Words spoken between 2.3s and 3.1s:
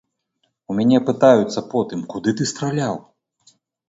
ты страляў?